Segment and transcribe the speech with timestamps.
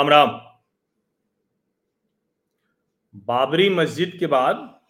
[0.00, 0.28] राम राम।
[3.14, 4.80] बाबरी मस्जिद के बाद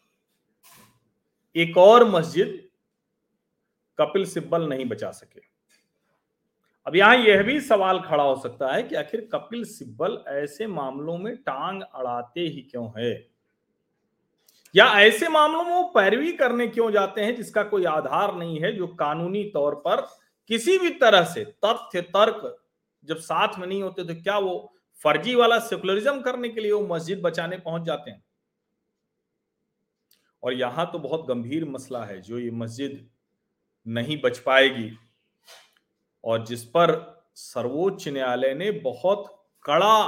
[1.57, 2.69] एक और मस्जिद
[3.99, 5.41] कपिल सिब्बल नहीं बचा सके।
[6.87, 11.19] अब यहाँ यह भी सवाल खड़ा हो सकता है कि आखिर कपिल सिब्बल ऐसे मामलों
[11.19, 13.13] में टांग अड़ाते ही क्यों है?
[14.75, 18.73] या ऐसे मामलों में वो पैरवी करने क्यों जाते हैं जिसका कोई आधार नहीं है,
[18.73, 20.07] जो कानूनी तौर पर
[20.51, 22.57] किसी भी तरह से तथ्य तर्क
[23.05, 26.87] जब साथ में नहीं होते तो क्या वो फर्जी वाला सेकुलरिज्म करने के लिए वो
[26.87, 28.25] मस्जिद बचाने पहुँच जाते हैं।
[30.43, 33.11] और यहाँ तो बहुत गंभीर मसला है, जो ये मस्जिद
[33.89, 34.99] नहीं बच पाएगी।
[36.25, 40.03] और जिस पर सर्वोच्च न्यायालय ने बहुत कड़ा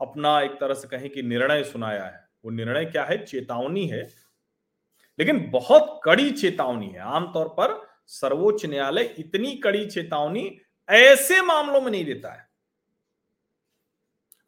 [0.00, 3.24] अपना एक तरह से कहें कि निर्णय सुनाया है। वो निर्णय क्या है?
[3.24, 4.08] चेतावनी है।
[5.18, 11.90] लेकिन बहुत कड़ी चेतावनी है। आमतौर पर सर्वोच्च न्यायालय इतनी कड़ी चेतावनी ऐसे मामलों में
[11.90, 12.47] नहीं देता है।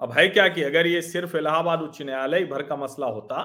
[0.01, 3.43] अब है क्या कि अगर ये सिर्फ़ इलाहाबाद उच्च न्यायालय भर का मसला होता,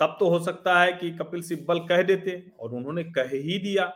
[0.00, 3.92] तब तो हो सकता है कि कपिल सिब्बल कह देते और उन्होंने कह ही दिया।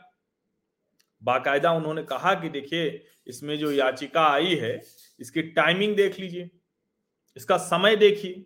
[1.22, 4.82] बाकायदा उन्होंने कहा कि देखिए, इसमें जो याचिका आई है,
[5.20, 6.50] इसकी टाइमिंग देख लीजिए,
[7.36, 8.44] इसका समय देखिए।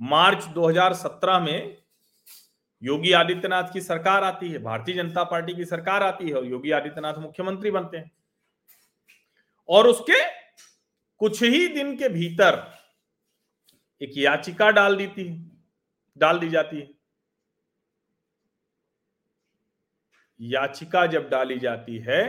[0.00, 1.76] मार्च 2017 में
[2.82, 6.70] योगी आदित्यनाथ की सरकार आती है, भारतीय जनता पार्टी की सरकार आती है और योगी
[6.70, 8.12] आदित्यनाथ मुख्यमंत्री बनते हैं।
[9.68, 10.43] और उसके
[11.24, 12.56] कुछ ही दिन के भीतर
[14.00, 15.24] एक याचिका डाल दी थी,
[16.16, 16.92] डाल दी जाती है।
[20.40, 22.22] याचिका जब डाली जाती है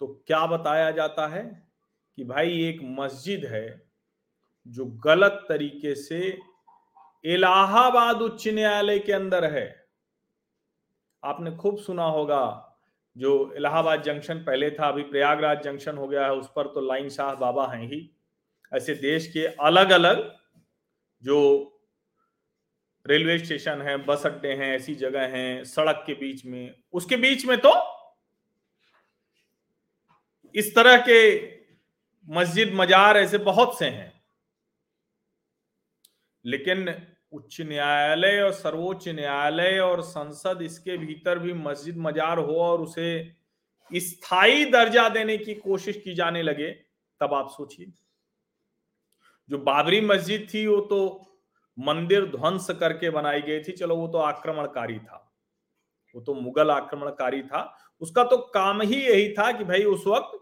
[0.00, 1.42] तो क्या बताया जाता है
[2.18, 3.66] कि भाई एक मस्जिद है
[4.66, 6.38] जो गलत तरीके से
[7.24, 9.88] इलाहाबाद उच्च न्यायालय के अंदर है।
[11.22, 12.69] आपने खूब सुना होगा
[13.20, 17.08] जो इलाहाबाद जंक्शन पहले था, अभी प्रयागराज जंक्शन हो गया है, उस पर तो लाइन
[17.08, 18.10] शाह बाबा हैं ही।
[18.74, 20.38] ऐसे देश के अलग अलग
[21.22, 21.38] जो
[23.06, 27.44] रेलवे स्टेशन है, बस अड्डे हैं, ऐसी जगह हैं, सड़क के बीच में, उसके बीच
[27.46, 27.72] में तो
[30.54, 31.20] इस तरह के
[32.28, 34.12] मस्जिद मजार ऐसे बहुत से हैं।
[36.44, 36.88] लेकिन
[37.32, 43.36] उच्च न्यायालय और सर्वोच्च न्यायालय और संसद इसके भीतर भी मस्जिद मजार हो और उसे
[43.90, 46.70] स्थायी दर्जा देने की कोशिश की जाने लगे,
[47.20, 47.86] तब आप सोचिए।
[49.50, 51.26] जो बाबरी मस्जिद थी, वो तो
[51.78, 55.26] मंदिर ध्वंस करके बनाई गई थी, चलो वो तो आक्रमणकारी था।
[56.14, 60.38] वो तो मुगल आक्रमणकारी था। उसका तो काम ही यही था कि भाई उस वक्त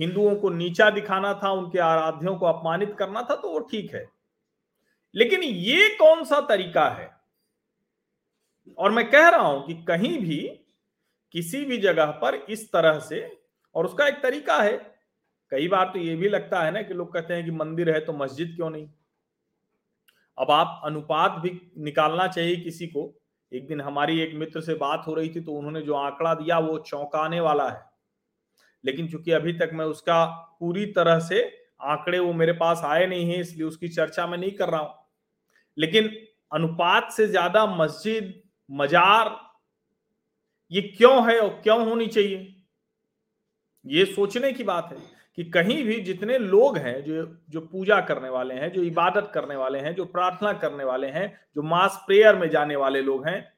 [0.00, 4.19] हिंदुओं को नीचा दिखाना था, उनके आराध्यों को अपमानित करना था तो वो ठीक है।
[5.14, 7.10] लेकिन ये कौन सा तरीका है?
[8.78, 10.38] और मैं कह रहा हूँ कि कहीं भी
[11.34, 13.20] किसी भी जगह पर इस तरह से,
[13.74, 14.76] और उसका एक तरीका है,
[15.52, 18.00] कई बार तो ये भी लगता है ना कि लोग कहते हैं कि मंदिर है
[18.00, 18.88] तो मस्जिद क्यों नहीं?
[20.38, 23.12] अब आप अनुपात भी निकालना चाहिए किसी को।
[23.52, 26.58] एक दिन हमारी एक मित्र से बात हो रही थी तो उन्होंने जो आंकड़ा दिया
[26.58, 27.82] वो चौंकाने वाला है।
[28.84, 30.24] लेकिन चूँकि अभी तक मैं उसका
[30.60, 31.42] पूरी तरह से
[31.82, 34.94] आंकड़े वो मेरे पास आए नहीं है, इसलिए उसकी चर्चा मैं नहीं कर रहा हूँ।
[35.80, 36.16] लेकिन
[36.52, 39.36] अनुपात से ज़्यादा मस्जिद, मजार,
[40.72, 42.56] ये क्यों है और क्यों होनी चाहिए?
[43.86, 44.98] ये सोचने की बात है
[45.36, 49.56] कि कहीं भी जितने लोग हैं जो जो पूजा करने वाले हैं, जो इबादत करने
[49.56, 53.52] वाले हैं, जो प्रार्थना करने वाले हैं, जो मास प्रेयर में जाने वाले लोग हैं,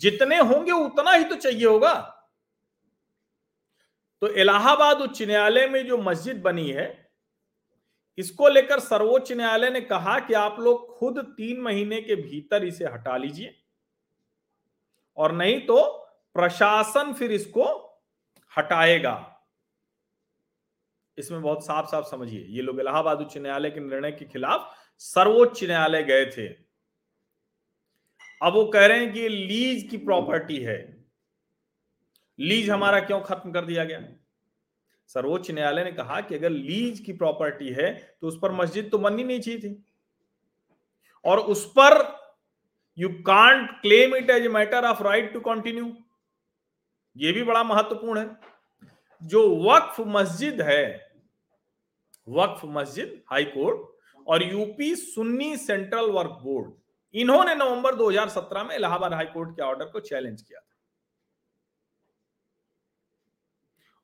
[0.00, 1.94] जितने होंगे उतना ही तो चाहिए होगा।
[4.20, 7.03] तो इलाहाबाद उच्च न्यायालय में जो मस्जिद बनी है
[8.18, 12.84] इसको लेकर सर्वोच्च न्यायालय ने कहा कि आप लोग खुद तीन महीने के भीतर इसे
[12.84, 13.54] हटा लीजिए।
[15.16, 15.82] और नहीं तो
[16.34, 17.64] प्रशासन फिर इसको
[18.58, 19.30] हटाएगा।
[21.18, 25.64] इसमें बहुत साफ़ साफ़ समझिए, ये लोग इलाहाबाद उच्च न्यायालय के निर्णय के खिलाफ सर्वोच्च
[25.64, 26.48] न्यायालय गए थे।
[28.42, 31.06] अब वो कह रहे हैं कि लीज की प्रॉपर्टी है।
[32.38, 34.00] लीज हमारा क्यों खत्म कर दिया गया?
[35.14, 38.98] सर्वोच्च न्यायालय ने कहा कि अगर लीज की प्रॉपर्टी है तो उस पर मस्जिद तो
[38.98, 39.84] बननी नहीं चाहिए थी।
[41.24, 41.96] और उस पर
[42.98, 45.92] you can't claim it as a matter of right to continue
[47.16, 48.52] यह भी बड़ा महत्वपूर्ण है।
[49.22, 50.84] जो वक्फ मस्जिद है,
[52.28, 56.72] वक्फ मस्जिद, हाई कोर्ट और UP Sunni central work board,
[57.14, 60.73] इन्होंने नवंबर 2017 में इलाहाबाद हाई कोर्ट के ऑर्डर को चैलेंज किया था।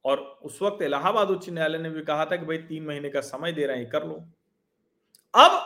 [0.04, 3.20] और उस वक्त इलाहाबाद उच्च न्यायालय ने भी कहा था कि भाई, तीन महीने का
[3.22, 4.14] समय दे रहे हैं, कर लो।
[5.34, 5.60] अब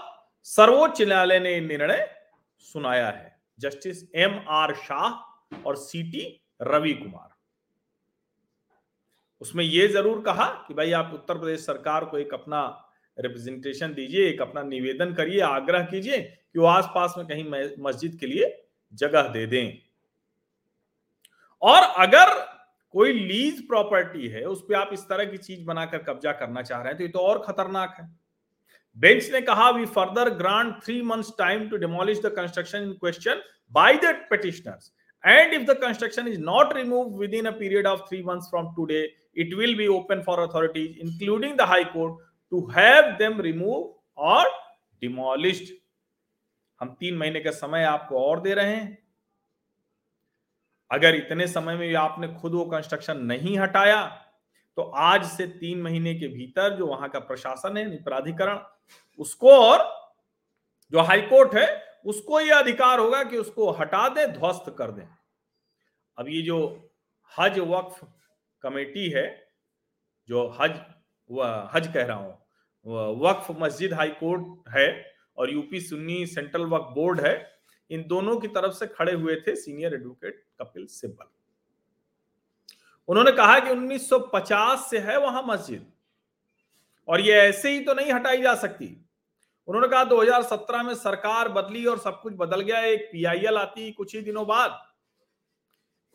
[0.47, 2.09] सर्वोच्च न्यायालय ने निर्णय
[2.65, 7.33] सुनाया है, जस्टिस एम आर शाह और सी टी रवि कुमार
[9.43, 12.61] उसमें यह ज़रूर कहा कि भाई, आप उत्तर प्रदेश सरकार को एक अपना
[13.19, 17.45] रिप्रेजेंटेशन दीजिए, एक अपना निवेदन करिए, आग्रह कीजिए कि वो आसपास में कहीं
[17.85, 18.49] मस्जिद के लिए
[18.93, 19.79] जगह दे दें।
[21.63, 22.33] और अगर
[22.95, 26.81] कोई लीज प्रॉपर्टी है, उस पर आप इस तरह की चीज़ बनाकर कब्जा करना चाह
[26.81, 28.07] रहे हैं तो ये तो और खतरनाक है।
[28.97, 33.41] बेंच ने कहा we further grant three months time to demolish the construction in question
[33.73, 34.93] by the petitioners
[35.25, 39.03] and if the construction is not remove within a period of three months from today
[39.37, 44.49] it will be open for authorities including the high court to have them remove और
[45.03, 45.71] demolish
[46.81, 48.99] हम तीन महीने का समय आपको और दे रहे हैं।
[50.91, 54.05] अगर इतने समय में आपने खुद वो कंस्ट्रक्शन नहीं हटाया
[54.77, 58.59] तो आज से तीन महीने के भीतर जो वहाँ का प्रशासन है प्राधिकरण,
[59.19, 59.83] उसको और
[60.93, 61.67] जो हाईकोर्ट है,
[62.05, 65.07] उसको यह अधिकार होगा कि उसको हटा दे, ध्वस्त कर दे।
[66.19, 66.59] अब ये जो
[67.33, 68.01] हज वक्फ
[68.63, 69.27] कमेटी है,
[70.29, 70.71] जो हज
[71.75, 74.89] हज कह रहा हूँ वक्फ मस्जिद हाई कोर्ट है
[75.39, 77.35] और UP Sunni central Waqf board है
[77.91, 81.27] इन दोनों की तरफ़ से खड़े हुए थे सीनियर एडवोकेट कपिल सिब्बल।
[83.09, 85.87] उन्होंने कहा कि 1950 से है वहाँ मस्जिद,
[87.09, 88.87] और ये ऐसे ही तो नहीं हटाई जा सकती।
[89.69, 94.15] उन्होंने कहा 2017 में सरकार बदली और सब कुछ बदल गया, एक पीआईएल आती कुछ
[94.15, 94.81] ही दिनों बाद।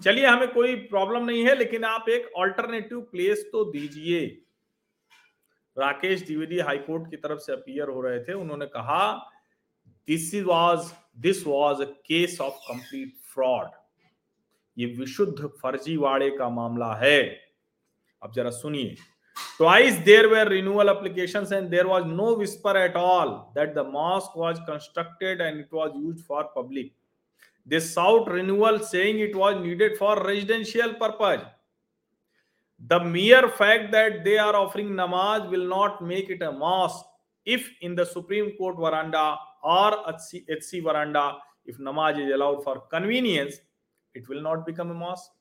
[0.02, 4.26] चलिए, हमें कोई प्रॉब्लम नहीं है, लेकिन आप एक ऑल्टरनेटिव प्लेस तो दीजिए।
[5.78, 9.02] राकेश द्विवेदी हाईकोर्ट की तरफ़ से अपीयर हो रहे थे, उन्होंने कहा
[10.10, 10.92] this was
[11.28, 13.70] this was a case of complete fraud
[14.78, 17.22] ये विशुद्ध फर्जीवाड़े का मामला है
[18.24, 18.96] अब जरा सुनिए
[19.58, 24.36] Twice there were renewal applications and there was no whisper at all that the mosque
[24.36, 26.94] was constructed and it was used for public.
[27.66, 31.44] They sought renewal saying it was needed for residential purpose.
[32.88, 37.06] The mere fact that they are offering namaz will not make it a mosque
[37.46, 40.04] if in the Supreme Court veranda or
[40.50, 43.60] HC veranda, if namaz is allowed for convenience,
[44.16, 45.32] it will not become a mosque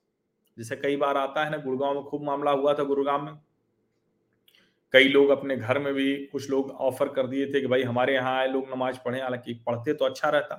[0.56, 3.35] जैसे कई बार आता है ना गुड़गांव में खूब मामला हुआ था गुरुग्राम में।
[4.94, 8.15] कई लोग अपने घर में भी कुछ लोग ऑफ़र कर दिए थे कि भाई हमारे
[8.15, 10.56] यहाँ आए लोग नमाज़ पढ़े हालाँकि पढ़ते तो अच्छा रहता।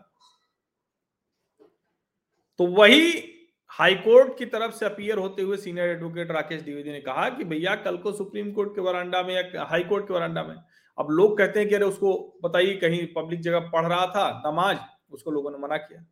[2.60, 3.12] तो वही
[3.72, 7.76] हाईकोर्ट की तरफ़ से अपीयर होते हुए सीनियर एडवोकेट राकेश द्विवेदी ने कहा कि भैया
[7.84, 10.56] कल को सुप्रीम कोर्ट के वरांडा में या हाई कोर्ट के वरांडा में
[11.00, 14.78] अब लोग कहते हैं कि अरे उसको बताइए, कहीं पब्लिक जगह पढ़ रहा था, नमाज़,
[15.12, 16.06] उसको लोगों ने मना किया।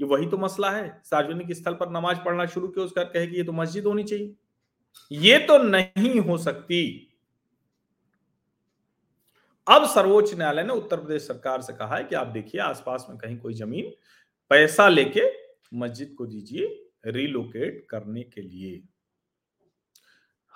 [0.00, 3.36] ये वही तो मसला है। सार्वजनिक स्थल पर नमाज़ पढ़ना शुरू किया उसका कहे कि
[3.36, 4.34] ये तो मस्जिद होनी चाहिए?
[5.12, 7.04] ये तो नहीं हो सकती।
[9.68, 13.18] अब सर्वोच्च न्यायालय ने उत्तर प्रदेश सरकार से कहा है कि आप देखिए, आसपास में
[13.18, 13.92] कहीं कोई ज़मीन,
[14.50, 15.22] पैसा लेके
[15.74, 18.82] मस्जिद को दीजिए रिलोकेट करने के लिए।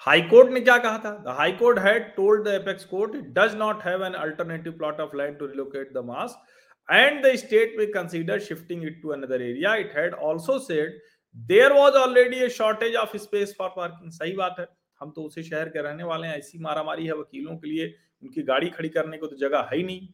[0.07, 1.17] हाईकोर्ट ने क्या कहा था?
[1.25, 5.17] The high court had told the apex court it does not have an alternative plot of
[5.17, 6.49] land to relocate the mosque
[6.89, 9.73] and the state may consider shifting it to another area.
[9.83, 10.97] It had also said
[11.35, 14.11] there was already a shortage of space for parking.
[14.17, 14.67] sahi baat hai
[15.01, 17.87] हम तो उसी शहर के रहने वाले हैं। ऐसी मारामारी है वकीलों के लिए।
[18.23, 20.09] उनकी गाड़ी खड़ी करने को तो जगह है ही नहीं।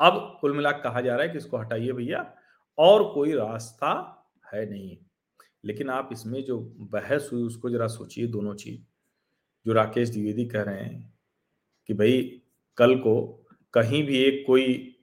[0.00, 2.34] अब कुल मिलाकर कहा जा रहा है कि इसको हटाइए भैया।
[2.78, 3.92] और कोई रास्ता
[4.54, 4.96] है नहीं।
[5.64, 8.80] लेकिन आप इसमें जो बहस हुई उसको जरा सोचिए दोनों चीज़।
[9.66, 11.14] जो राकेश द्विवेदी कह रहे हैं
[11.86, 12.42] कि भाई,
[12.76, 14.96] कल को कहीं भी एक कोई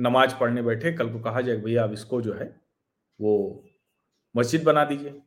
[0.00, 2.60] नमाज़ पढ़ने बैठे, कल को कहा जाए भैया अब इसको जो है,
[3.20, 3.64] वो
[4.36, 5.20] मस्जिद बना दीजिए।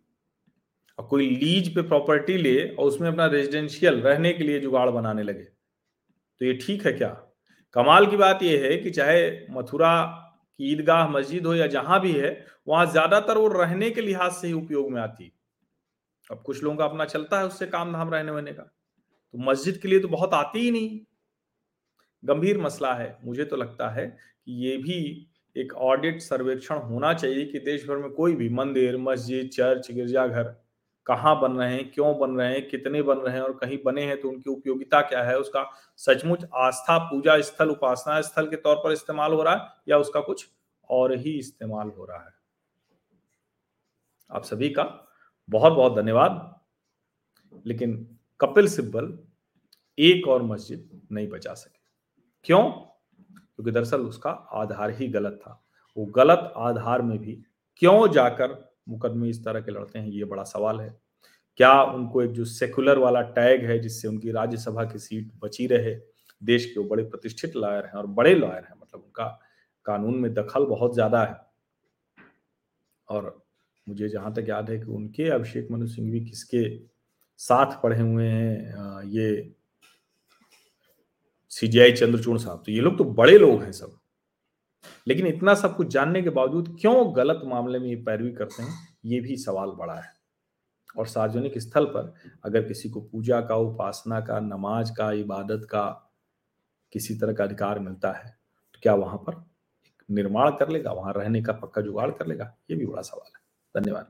[0.98, 5.24] और कोई लीज पे प्रॉपर्टी ले और उसमें अपना रेजिडेंशियल रहने के लिए जुगाड़ बनाने
[5.24, 5.43] लगे।
[6.39, 7.24] तो ये ठीक है क्या?
[7.74, 10.05] कमाल की बात यह है कि चाहे मथुरा
[10.57, 14.47] की ईदगाह मस्जिद हो या जहाँ भी है वहाँ ज़्यादातर वो रहने के लिहाज से
[14.47, 15.31] ही उपयोग में आती।
[16.29, 19.77] अब कुछ लोगों का अपना चलता है उससे काम धाम रहने वहने का। तो मस्जिद
[19.77, 21.00] के लिए तो बहुत आती ही नहीं।
[22.24, 25.00] गंभीर मसला है। मुझे तो लगता है कि ये भी
[25.55, 30.55] एक ऑडिट सर्वेक्षण होना चाहिए कि देश भर में कोई भी मंदिर, मस्जिद, चर्च, गिरजाघर
[31.07, 34.03] कहाँ बन रहे हैं, क्यों बन रहे हैं, कितने बन रहे हैं और कहीं बने
[34.03, 35.38] हैं तो उनकी उपयोगिता क्या है?
[35.39, 35.63] उसका
[36.00, 40.21] सचमुच आस्था, पूजा स्थल, उपासना स्थल के तौर पर इस्तेमाल हो रहा है या उसका
[40.21, 40.47] कुछ
[40.89, 42.37] और ही इस्तेमाल हो रहा है?
[44.29, 44.84] आप सभी का
[45.50, 46.55] बहुत बहुत धन्यवाद।
[47.65, 47.96] लेकिन
[48.39, 49.17] कपिल सिब्बल
[49.98, 51.79] एक और मस्जिद नहीं बचा सके।
[52.46, 52.62] क्यों?
[52.62, 55.62] क्योंकि दरअसल उसका आधार ही गलत था।
[55.98, 57.34] वो गलत आधार में भी
[57.81, 58.55] क्यों जाकर
[58.89, 60.98] मुकदमे इस तरह के लड़ते हैं, ये बड़ा सवाल है।
[61.60, 65.96] क्या उनको एक जो सेकुलर वाला टैग है, जिससे उनकी राज्यसभा की सीट बची रहे,
[66.41, 69.25] देश के वो बड़े प्रतिष्ठित लॉयर हैं और बड़े लॉयर हैं मतलब उनका
[69.86, 71.36] कानून में दखल बहुत ज़्यादा है।
[73.10, 73.47] और
[73.88, 76.63] मुझे जहाँ तक याद है कि उनके अभिषेक मनु सिंह भी किसके
[77.39, 79.53] साथ पढ़े हुए हैं ये
[81.51, 83.98] सीजीआई चंद्रचूड़ साहब। तो ये लोग तो बड़े लोग हैं सब।
[85.08, 88.74] लेकिन इतना सब कुछ जानने के बावजूद क्यों गलत मामले में ये पैरवी करते हैं,
[89.06, 90.12] ये भी सवाल बड़ा है।
[90.98, 92.13] और सार्वजनिक स्थल पर
[92.46, 95.86] अगर किसी को पूजा का, उपासना का, नमाज़ का, इबादत का
[96.94, 98.29] किसी तरह का अधिकार मिलता है
[98.74, 99.44] तो क्या वहाँ पर
[100.10, 102.53] निर्माण कर लेगा, वहाँ रहने का पक्का जुगाड़ कर लेगा?
[102.72, 103.37] ये भी बड़ा सवाल है।
[103.77, 104.05] धन्यवाद।